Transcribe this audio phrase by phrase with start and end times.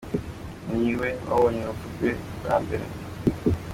[0.79, 2.09] Niwe wabonye urupfu rwe
[2.39, 2.85] bwa mbere.